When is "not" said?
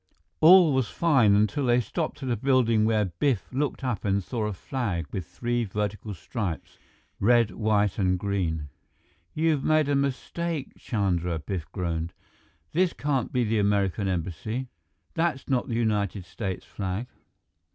15.47-15.67